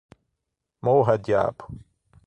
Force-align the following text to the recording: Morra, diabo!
Morra, 0.81 1.15
diabo! 1.19 1.67